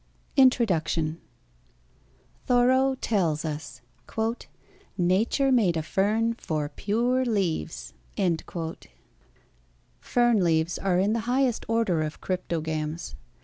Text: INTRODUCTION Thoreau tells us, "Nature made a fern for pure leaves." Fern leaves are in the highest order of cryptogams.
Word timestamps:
INTRODUCTION 0.35 1.21
Thoreau 2.47 2.95
tells 2.95 3.45
us, 3.45 3.81
"Nature 4.97 5.51
made 5.51 5.77
a 5.77 5.83
fern 5.83 6.33
for 6.33 6.69
pure 6.69 7.23
leaves." 7.23 7.93
Fern 9.99 10.43
leaves 10.43 10.79
are 10.79 10.97
in 10.97 11.13
the 11.13 11.19
highest 11.29 11.69
order 11.69 12.01
of 12.01 12.19
cryptogams. 12.19 13.13